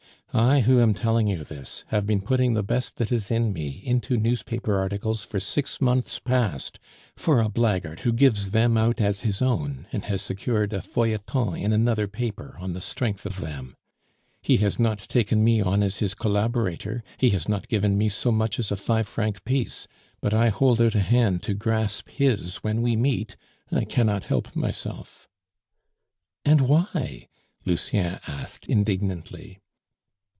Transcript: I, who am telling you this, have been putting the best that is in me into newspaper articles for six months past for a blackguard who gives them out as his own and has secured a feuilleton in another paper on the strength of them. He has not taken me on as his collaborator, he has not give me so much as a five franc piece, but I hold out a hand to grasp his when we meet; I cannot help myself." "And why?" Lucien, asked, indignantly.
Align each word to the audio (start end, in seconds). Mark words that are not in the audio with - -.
I, 0.33 0.61
who 0.61 0.79
am 0.79 0.93
telling 0.93 1.27
you 1.27 1.43
this, 1.43 1.83
have 1.87 2.07
been 2.07 2.21
putting 2.21 2.53
the 2.53 2.63
best 2.63 2.95
that 2.95 3.11
is 3.11 3.31
in 3.31 3.51
me 3.51 3.81
into 3.83 4.15
newspaper 4.15 4.75
articles 4.79 5.25
for 5.25 5.41
six 5.41 5.81
months 5.81 6.19
past 6.19 6.79
for 7.17 7.41
a 7.41 7.49
blackguard 7.49 7.99
who 8.01 8.13
gives 8.13 8.51
them 8.51 8.77
out 8.77 9.01
as 9.01 9.23
his 9.23 9.41
own 9.41 9.87
and 9.91 10.05
has 10.05 10.21
secured 10.21 10.71
a 10.71 10.81
feuilleton 10.81 11.55
in 11.57 11.73
another 11.73 12.07
paper 12.07 12.55
on 12.61 12.71
the 12.71 12.79
strength 12.79 13.25
of 13.25 13.41
them. 13.41 13.75
He 14.41 14.55
has 14.59 14.79
not 14.79 14.99
taken 14.99 15.43
me 15.43 15.59
on 15.59 15.83
as 15.83 15.97
his 15.97 16.13
collaborator, 16.13 17.03
he 17.17 17.31
has 17.31 17.49
not 17.49 17.67
give 17.67 17.83
me 17.83 18.07
so 18.07 18.31
much 18.31 18.57
as 18.57 18.71
a 18.71 18.77
five 18.77 19.09
franc 19.09 19.43
piece, 19.43 19.85
but 20.21 20.33
I 20.33 20.47
hold 20.47 20.81
out 20.81 20.95
a 20.95 21.01
hand 21.01 21.43
to 21.43 21.53
grasp 21.53 22.07
his 22.07 22.55
when 22.63 22.81
we 22.81 22.95
meet; 22.95 23.35
I 23.69 23.83
cannot 23.83 24.23
help 24.23 24.55
myself." 24.55 25.27
"And 26.45 26.61
why?" 26.61 27.27
Lucien, 27.65 28.19
asked, 28.27 28.67
indignantly. 28.69 29.57